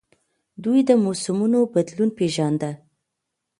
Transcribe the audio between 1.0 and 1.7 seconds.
موسمونو